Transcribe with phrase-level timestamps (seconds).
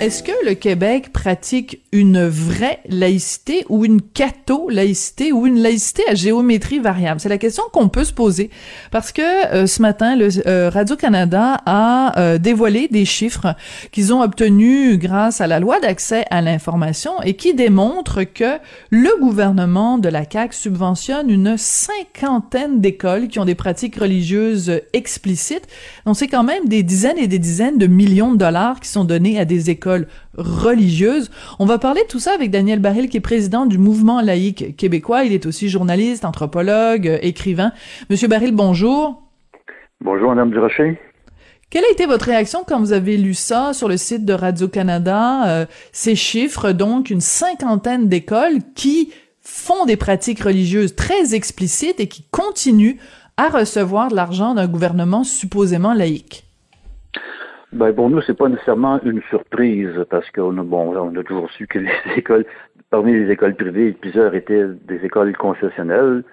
[0.00, 6.14] Est-ce que le Québec pratique une vraie laïcité ou une catho-laïcité ou une laïcité à
[6.14, 7.18] géométrie variable?
[7.18, 8.48] C'est la question qu'on peut se poser
[8.92, 9.22] parce que
[9.52, 13.56] euh, ce matin, le euh, Radio-Canada a euh, dévoilé des chiffres
[13.90, 18.58] qu'ils ont obtenus grâce à la loi d'accès à l'information et qui démontrent que
[18.90, 25.66] le gouvernement de la CAQ subventionne une cinquantaine d'écoles qui ont des pratiques religieuses explicites.
[26.06, 29.04] Donc c'est quand même des dizaines et des dizaines de millions de dollars qui sont
[29.04, 29.87] donnés à des écoles
[30.36, 31.30] religieuse.
[31.58, 34.76] On va parler de tout ça avec Daniel Baril, qui est président du mouvement laïque
[34.76, 35.24] québécois.
[35.24, 37.72] Il est aussi journaliste, anthropologue, écrivain.
[38.10, 39.22] Monsieur Baril, bonjour.
[40.00, 40.98] Bonjour, Madame Durocher.
[41.70, 45.46] Quelle a été votre réaction quand vous avez lu ça sur le site de Radio-Canada,
[45.48, 49.12] euh, ces chiffres, donc une cinquantaine d'écoles qui
[49.42, 52.96] font des pratiques religieuses très explicites et qui continuent
[53.36, 56.47] à recevoir de l'argent d'un gouvernement supposément laïque?
[57.72, 61.50] Ben pour nous, c'est pas nécessairement une surprise parce qu'on a bon, on a toujours
[61.50, 62.46] su que les écoles,
[62.88, 66.24] parmi les écoles privées, plusieurs étaient des écoles concessionnelles.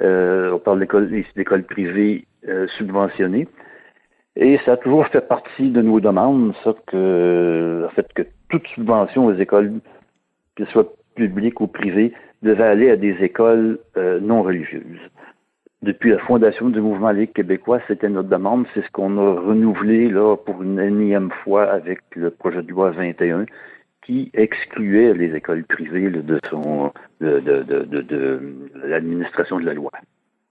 [0.00, 3.46] Euh, on parle d'écoles, d'écoles privées euh, subventionnées.
[4.34, 8.66] Et ça a toujours fait partie de nos demandes, ça, que, en fait, que toute
[8.68, 9.80] subvention aux écoles,
[10.56, 15.10] qu'elles soient publiques ou privées, devait aller à des écoles euh, non religieuses
[15.82, 18.66] depuis la fondation du mouvement Ligue québécois, c'était notre demande.
[18.74, 22.90] C'est ce qu'on a renouvelé là pour une énième fois avec le projet de loi
[22.90, 23.46] 21
[24.02, 28.40] qui excluait les écoles privées de son de, de, de, de
[28.84, 29.90] l'administration de la loi.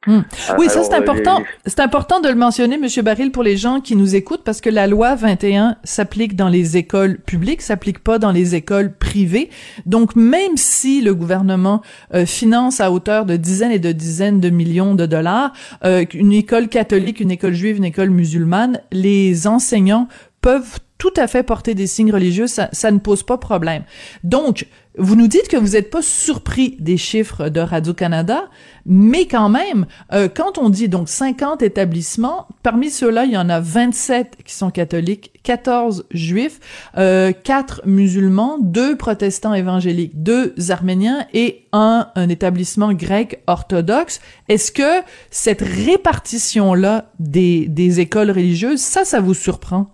[0.07, 0.21] Hmm.
[0.47, 1.43] Ah, oui, ça c'est important.
[1.65, 4.69] C'est important de le mentionner, Monsieur Baril, pour les gens qui nous écoutent, parce que
[4.69, 9.49] la loi 21 s'applique dans les écoles publiques, s'applique pas dans les écoles privées.
[9.85, 11.81] Donc, même si le gouvernement
[12.13, 15.51] euh, finance à hauteur de dizaines et de dizaines de millions de dollars
[15.83, 20.07] euh, une école catholique, une école juive, une école musulmane, les enseignants
[20.39, 23.83] peuvent tout à fait porter des signes religieux, ça, ça ne pose pas problème.
[24.23, 24.65] Donc,
[24.99, 28.49] vous nous dites que vous n'êtes pas surpris des chiffres de Radio-Canada,
[28.85, 33.49] mais quand même, euh, quand on dit donc 50 établissements, parmi ceux-là, il y en
[33.49, 36.59] a 27 qui sont catholiques, 14 juifs,
[36.97, 44.19] euh, 4 musulmans, 2 protestants évangéliques, 2 arméniens et un, un établissement grec orthodoxe.
[44.49, 49.87] Est-ce que cette répartition-là des, des écoles religieuses, ça, ça vous surprend?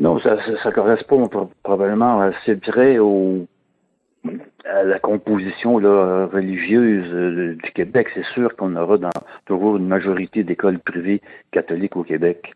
[0.00, 1.28] Non, ça, ça, correspond
[1.62, 3.46] probablement assez près au,
[4.64, 8.08] à la composition là, religieuse euh, du Québec.
[8.14, 9.10] C'est sûr qu'on aura dans,
[9.44, 11.20] toujours une majorité d'écoles privées
[11.52, 12.52] catholiques au Québec.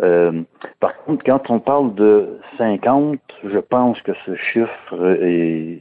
[0.00, 0.42] Euh,
[0.78, 5.80] par contre, quand on parle de 50, je pense que ce chiffre est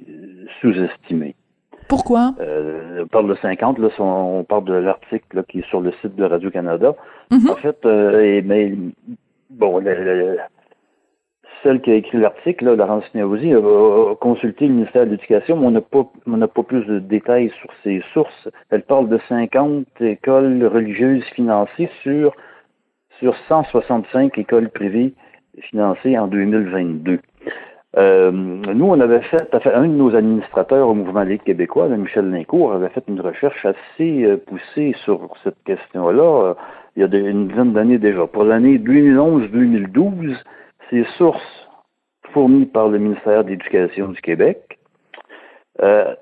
[0.62, 1.36] sous-estimé.
[1.88, 2.34] Pourquoi?
[2.40, 6.16] Euh, on parle de 50, là, on parle de l'article qui est sur le site
[6.16, 6.96] de Radio-Canada.
[7.32, 7.52] Mm-hmm.
[7.52, 8.74] En fait, euh, mais,
[9.52, 10.38] bon, le,
[11.64, 15.72] celle qui a écrit l'article, Laurence Néosi, a, consulté le ministère de l'Éducation, mais on
[15.72, 18.50] n'a pas, on n'a pas plus de détails sur ses sources.
[18.70, 22.34] Elle parle de 50 écoles religieuses financées sur,
[23.20, 25.14] sur 165 écoles privées
[25.62, 27.20] financées en 2022.
[27.98, 32.74] Euh, nous, on avait fait, un de nos administrateurs au Mouvement Ligue québécois, Michel Lincourt,
[32.74, 36.54] avait fait une recherche assez euh, poussée sur cette question-là euh,
[36.96, 38.26] il y a une dizaine d'années déjà.
[38.28, 40.36] Pour l'année 2011-2012,
[40.90, 41.68] ces sources
[42.34, 44.80] fournies par le ministère de l'Éducation du Québec
[45.82, 46.16] euh,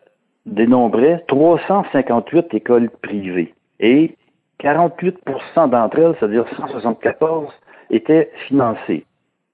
[0.46, 4.16] dénombraient 358 écoles privées et
[4.62, 7.50] 48% d'entre elles, c'est-à-dire 174,
[7.90, 9.06] étaient financées.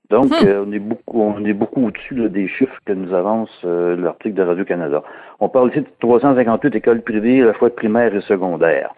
[0.09, 0.45] Donc, hmm.
[0.45, 4.35] euh, on est beaucoup, on est beaucoup au-dessus des chiffres que nous avance euh, l'article
[4.35, 5.03] de Radio-Canada.
[5.39, 8.93] On parle ici de 358 écoles privées à la fois primaires et secondaires.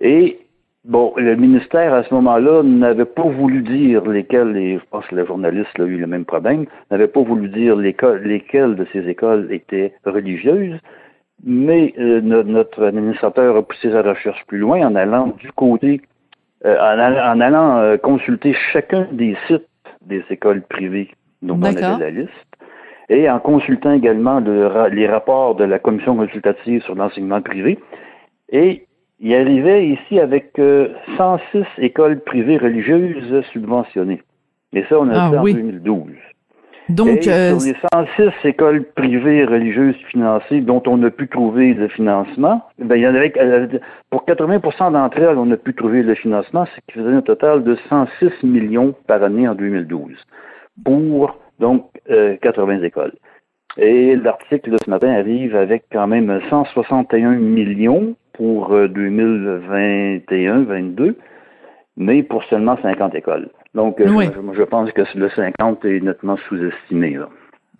[0.00, 0.38] Et
[0.84, 5.14] Bon, le ministère, à ce moment-là, n'avait pas voulu dire lesquelles, et je pense que
[5.14, 9.52] le journaliste a eu le même problème, n'avait pas voulu dire lesquelles de ces écoles
[9.52, 10.78] étaient religieuses,
[11.44, 16.00] mais euh, notre administrateur a poussé sa recherche plus loin en allant du côté,
[16.64, 19.66] euh, en, allant euh, consulter chacun des sites
[20.00, 21.10] des écoles privées
[21.42, 22.30] dont on avait la liste,
[23.10, 27.78] et en consultant également les rapports de la commission consultative sur l'enseignement privé,
[28.50, 28.86] et
[29.20, 34.22] il arrivait ici avec 106 euh, écoles privées religieuses subventionnées.
[34.72, 36.06] Et ça, on a ah, fait en 2012.
[36.88, 37.76] Donc, euh, sur les
[38.16, 43.06] 106 écoles privées religieuses financées dont on a pu trouver le financement, ben, il y
[43.06, 43.68] en avait, euh,
[44.08, 47.62] pour 80% d'entre elles, on a pu trouver le financement, ce qui faisait un total
[47.62, 50.12] de 106 millions par année en 2012
[50.84, 53.12] pour donc 80 écoles.
[53.76, 61.14] Et l'article de ce matin arrive avec quand même 161 millions pour 2021-22, euh,
[61.98, 63.50] mais pour seulement 50 écoles.
[63.74, 67.18] Donc, euh, je, pense que le 50 est nettement sous-estimé.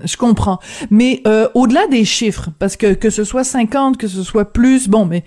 [0.04, 0.58] Je comprends.
[0.90, 4.90] Mais euh, au-delà des chiffres, parce que que ce soit 50, que ce soit plus,
[4.90, 5.22] bon, mais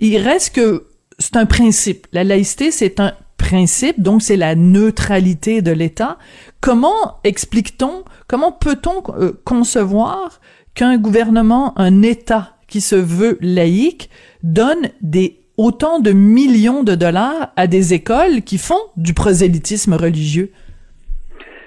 [0.00, 0.84] il reste que
[1.18, 2.06] c'est un principe.
[2.14, 6.16] La laïcité, c'est un principe, donc c'est la neutralité de l'État.
[6.62, 10.40] Comment explique-t-on, comment peut-on euh, concevoir
[10.74, 14.10] qu'un gouvernement, un État qui se veut laïque,
[14.42, 20.50] donne des autant de millions de dollars à des écoles qui font du prosélytisme religieux?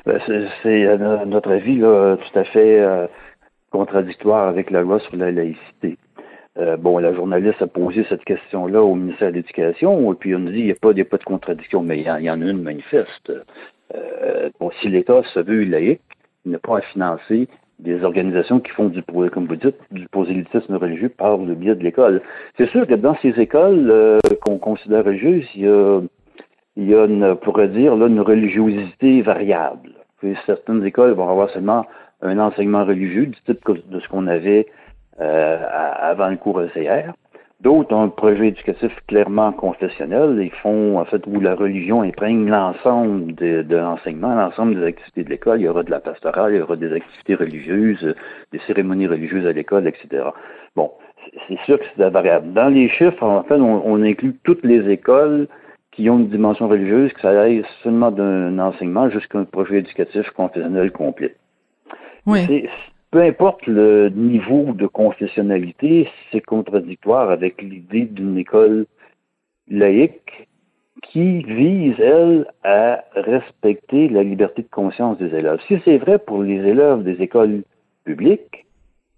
[0.06, 0.20] Ben,
[0.64, 3.06] c'est, à notre avis, tout à fait euh,
[3.70, 5.98] contradictoire avec la loi sur la laïcité.
[6.58, 10.40] Euh, bon, la journaliste a posé cette question-là au ministère de l'Éducation, et puis on
[10.40, 12.62] nous dit qu'il n'y a, pas, pas de contradiction, mais il y, en a une
[12.62, 13.32] manifeste.
[13.96, 14.50] Euh,
[14.82, 16.02] si l'État se veut laïque,
[16.46, 17.48] il n'a pas à financer
[17.82, 21.84] des organisations qui font du, comme vous dites, du prosélytisme religieux par le biais de
[21.84, 22.22] l'école.
[22.58, 26.02] C'est sûr que dans ces écoles euh, qu'on considère religieuses, il y a,
[26.78, 29.92] il y a pourrait dire, là, une religiosité variable.
[30.46, 31.86] certaines écoles vont avoir seulement
[32.22, 34.68] un enseignement religieux du type de ce qu'on avait
[35.20, 35.58] euh,
[36.00, 37.14] avant le cours ECR.
[37.62, 40.40] D'autres ont un projet éducatif clairement confessionnel.
[40.42, 45.24] Ils font, en fait, où la religion imprègne l'ensemble de, de l'enseignement, l'ensemble des activités
[45.24, 45.60] de l'école.
[45.60, 48.16] Il y aura de la pastorale, il y aura des activités religieuses,
[48.52, 50.24] des cérémonies religieuses à l'école, etc.
[50.76, 50.92] Bon,
[51.48, 52.52] c'est sûr que c'est variable.
[52.54, 55.48] Dans les chiffres, en fait, on, inclut toutes les écoles
[55.92, 60.28] qui ont une dimension religieuse, que ça aille seulement d'un enseignement jusqu'à un projet éducatif
[60.32, 61.36] confessionnel complet.
[62.26, 62.68] Oui
[63.12, 68.86] peu importe le niveau de confessionnalité, c'est contradictoire avec l'idée d'une école
[69.70, 70.48] laïque
[71.04, 75.60] qui vise, elle, à respecter la liberté de conscience des élèves.
[75.68, 77.64] Si c'est vrai pour les élèves des écoles
[78.06, 78.66] publiques,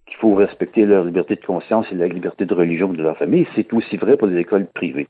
[0.06, 3.48] qu'il faut respecter leur liberté de conscience et la liberté de religion de leur famille,
[3.56, 5.08] c'est aussi vrai pour les écoles privées.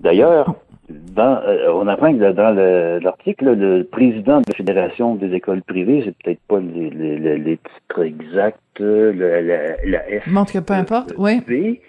[0.00, 0.54] D'ailleurs,
[0.88, 6.02] dans, euh, on apprend que dans l'article, le, président de la Fédération des écoles privées,
[6.04, 10.26] c'est peut-être pas les, les, les, titres exacts, la, la, la F.
[10.26, 11.80] Montre que peu importe, oui.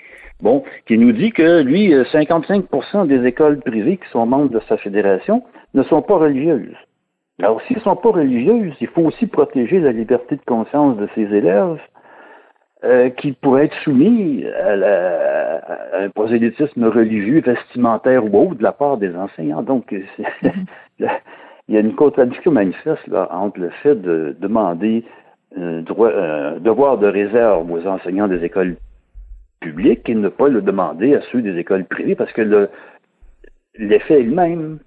[0.41, 2.63] Bon, qui nous dit que lui, 55%
[2.95, 5.43] euh, des écoles privées qui sont membres de sa fédération
[5.73, 6.75] ne sont pas religieuses.
[7.41, 11.07] Alors, s'ils ne sont pas religieuses, il faut aussi protéger la liberté de conscience de
[11.15, 11.79] ses élèves
[12.83, 18.97] euh, qui pourraient être soumis à, un prosélytisme religieux, vestimentaire ou autre de la part
[18.97, 19.63] des enseignants.
[19.63, 19.91] Donc,
[20.99, 21.07] il
[21.69, 25.03] y a une contradiction manifeste là, entre le fait de demander
[25.57, 28.75] un, droit, un devoir de réserve aux enseignants des écoles
[29.61, 32.69] publiques et ne pas le demander à ceux des écoles privées parce que
[33.77, 34.79] l'effet est le même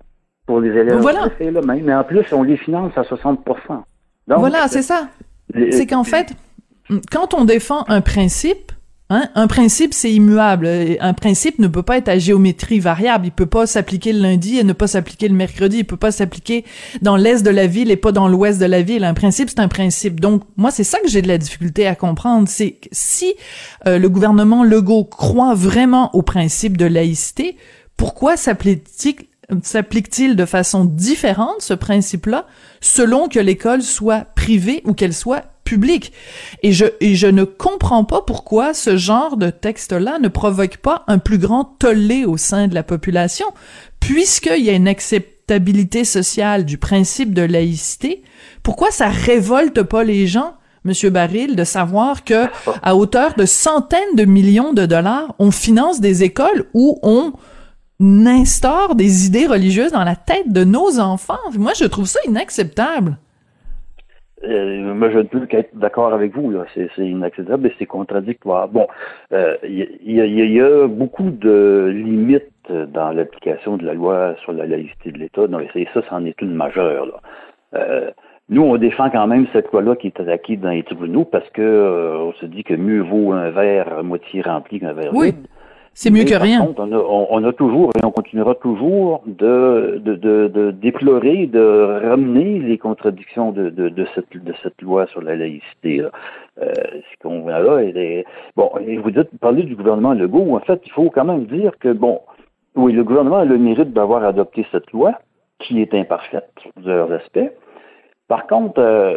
[0.46, 0.99] pour les élèves.
[0.99, 1.25] Voilà.
[1.25, 1.85] L'effet est le même.
[1.85, 5.08] Mais en plus, on les finance à 60 Donc, Voilà, c'est ça.
[5.70, 6.37] C'est qu'en fait,
[7.11, 8.73] quand on défend un principe,
[9.11, 9.31] Hein?
[9.35, 10.69] Un principe, c'est immuable.
[11.00, 13.26] Un principe ne peut pas être à géométrie variable.
[13.26, 15.79] Il peut pas s'appliquer le lundi et ne pas s'appliquer le mercredi.
[15.79, 16.64] Il peut pas s'appliquer
[17.00, 19.05] dans l'est de la ville et pas dans l'ouest de la ville.
[19.05, 20.20] Un principe, c'est un principe.
[20.20, 22.49] Donc, moi, c'est ça que j'ai de la difficulté à comprendre.
[22.49, 23.35] C'est que si
[23.87, 27.56] euh, le gouvernement Legault croit vraiment au principe de laïcité,
[27.96, 32.46] pourquoi s'applique-t-il de façon différente ce principe-là
[32.81, 36.12] selon que l'école soit privée ou qu'elle soit public.
[36.62, 41.05] Et je, et je ne comprends pas pourquoi ce genre de texte-là ne provoque pas
[41.09, 43.47] un plus grand tollé au sein de la population,
[44.00, 48.23] puisqu'il y a une acceptabilité sociale du principe de laïcité.
[48.62, 50.54] Pourquoi ça révolte pas les gens
[50.85, 52.47] Monsieur Baril, de savoir que
[52.83, 57.33] à hauteur de centaines de millions de dollars, on finance des écoles où on
[58.00, 61.37] instaure des idées religieuses dans la tête de nos enfants?
[61.59, 63.19] Moi, je trouve ça inacceptable.
[64.45, 66.54] Euh, moi, je ne peux qu'être d'accord avec vous.
[66.75, 68.68] C'est, inacceptable et c'est contradictoire.
[68.68, 68.87] Bon,
[69.30, 75.11] il euh, y, a beaucoup de limites dans l'application de la loi sur la laïcité
[75.11, 75.47] de l'État.
[75.49, 77.07] Non, et ça, c'en est une majeure.
[77.07, 77.21] Là.
[77.75, 78.11] Euh,
[78.50, 81.61] nous, on défend quand même cette loi-là qui est attaquée dans les tribunaux parce que
[81.61, 85.47] euh, on se dit que mieux vaut un verre à moitié rempli qu'un verre vide.
[85.95, 86.64] C'est mieux que rien.
[86.64, 91.47] Contre, on, a, on, a, toujours et on continuera toujours de, de, de, de, déplorer,
[91.47, 95.99] de ramener les contradictions de, cette, de cette loi sur la laïcité.
[95.99, 96.11] Là.
[96.62, 98.25] Euh, ce qu'on voit là, est,
[98.57, 101.73] bon, et vous dites, parler du gouvernement Legault, en fait, il faut quand même dire
[101.78, 102.21] que, bon,
[102.75, 105.18] oui, le gouvernement a le mérite d'avoir adopté cette loi,
[105.59, 107.50] qui est imparfaite sur plusieurs aspects.
[108.28, 109.16] Par contre, euh,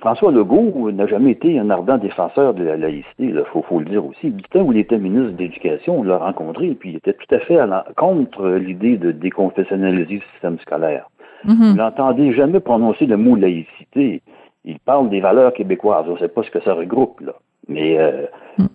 [0.00, 4.04] François Legault n'a jamais été un ardent défenseur de la laïcité, il faut, le dire
[4.04, 4.30] aussi.
[4.30, 7.12] Du temps où il était ministre de l'Éducation, on l'a rencontré, et puis il était
[7.12, 7.58] tout à fait
[7.96, 11.08] contre l'idée de déconfessionnaliser le système scolaire.
[11.44, 11.70] Mm-hmm.
[11.70, 14.22] Vous n'entendez jamais prononcer le mot laïcité.
[14.64, 16.06] il parle des valeurs québécoises.
[16.08, 17.34] On ne sait pas ce que ça regroupe, là.
[17.68, 18.26] Mais, euh,
[18.58, 18.66] hmm.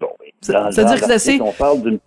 [0.00, 0.08] bon,
[0.48, 1.40] dans, dire que c'est...
[1.40, 1.98] On parle d'une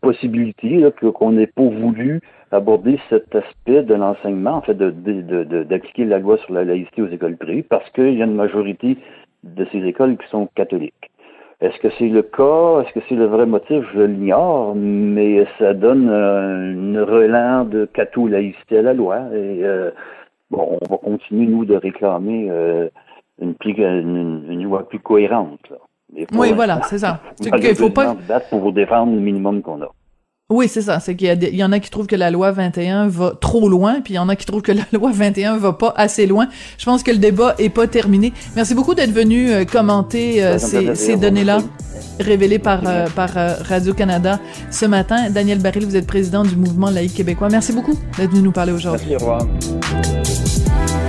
[0.00, 6.38] possibilité qu'on n'ait pas voulu aborder cet aspect de l'enseignement, en fait, d'appliquer la loi
[6.38, 8.98] sur la laïcité aux écoles privées, parce qu'il y a une majorité
[9.44, 11.10] de ces écoles qui sont catholiques.
[11.62, 12.80] Est-ce que c'est le cas?
[12.80, 13.84] Est-ce que c'est le vrai motif?
[13.94, 19.18] Je l'ignore, mais ça donne euh, une relance de catho-laïcité à la loi.
[19.32, 19.92] Et euh,
[20.50, 22.88] bon, on va continuer, nous, de réclamer euh,
[23.40, 25.72] une, une, loi plus cohérente.
[26.34, 27.20] Oui, voilà, c'est ça.
[27.40, 28.16] Il faut pas...
[28.50, 29.88] pour vous défendre le minimum qu'on a.
[30.50, 31.00] Oui, c'est ça.
[31.00, 34.02] C'est qu'il y, y, en a qui trouvent que la loi 21 va trop loin,
[34.02, 36.48] puis il y en a qui trouvent que la loi 21 va pas assez loin.
[36.76, 38.34] Je pense que le débat est pas terminé.
[38.54, 41.60] Merci beaucoup d'être venu euh, commenter euh, ces, ces données-là
[42.20, 44.38] révélées par, euh, par Radio-Canada
[44.70, 45.30] ce matin.
[45.30, 47.48] Daniel Baril, vous êtes président du mouvement laïque québécois.
[47.50, 49.08] Merci beaucoup d'être venu nous parler aujourd'hui.
[49.10, 51.01] Merci, au revoir.